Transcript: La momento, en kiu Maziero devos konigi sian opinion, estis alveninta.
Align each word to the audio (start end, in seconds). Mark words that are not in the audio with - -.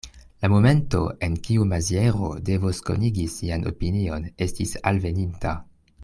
La 0.43 0.47
momento, 0.51 1.01
en 1.25 1.35
kiu 1.47 1.65
Maziero 1.73 2.29
devos 2.49 2.79
konigi 2.89 3.25
sian 3.37 3.67
opinion, 3.73 4.25
estis 4.47 4.73
alveninta. 4.93 5.53